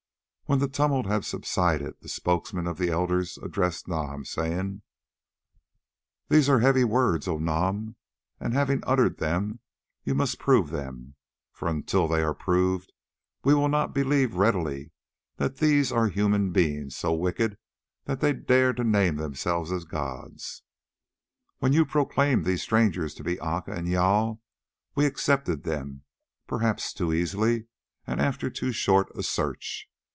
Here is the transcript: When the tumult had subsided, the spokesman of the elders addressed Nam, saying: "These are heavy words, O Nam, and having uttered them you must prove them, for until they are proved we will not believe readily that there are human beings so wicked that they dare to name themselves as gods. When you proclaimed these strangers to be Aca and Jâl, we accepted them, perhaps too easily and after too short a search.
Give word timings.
When 0.47 0.59
the 0.59 0.67
tumult 0.67 1.05
had 1.05 1.23
subsided, 1.23 1.95
the 2.01 2.09
spokesman 2.09 2.67
of 2.67 2.77
the 2.77 2.89
elders 2.89 3.37
addressed 3.37 3.87
Nam, 3.87 4.25
saying: 4.25 4.81
"These 6.27 6.49
are 6.49 6.59
heavy 6.59 6.83
words, 6.83 7.25
O 7.25 7.37
Nam, 7.39 7.95
and 8.37 8.53
having 8.53 8.83
uttered 8.85 9.17
them 9.19 9.61
you 10.03 10.13
must 10.13 10.39
prove 10.39 10.69
them, 10.69 11.15
for 11.53 11.69
until 11.69 12.05
they 12.05 12.21
are 12.21 12.33
proved 12.33 12.91
we 13.45 13.53
will 13.53 13.69
not 13.69 13.93
believe 13.93 14.35
readily 14.35 14.91
that 15.37 15.55
there 15.59 15.85
are 15.97 16.09
human 16.09 16.51
beings 16.51 16.97
so 16.97 17.13
wicked 17.13 17.57
that 18.03 18.19
they 18.19 18.33
dare 18.33 18.73
to 18.73 18.83
name 18.83 19.15
themselves 19.15 19.71
as 19.71 19.85
gods. 19.85 20.63
When 21.59 21.71
you 21.71 21.85
proclaimed 21.85 22.43
these 22.43 22.61
strangers 22.61 23.13
to 23.13 23.23
be 23.23 23.39
Aca 23.39 23.71
and 23.71 23.87
Jâl, 23.87 24.41
we 24.95 25.05
accepted 25.05 25.63
them, 25.63 26.01
perhaps 26.45 26.91
too 26.91 27.13
easily 27.13 27.67
and 28.05 28.19
after 28.19 28.49
too 28.49 28.73
short 28.73 29.15
a 29.15 29.23
search. 29.23 29.87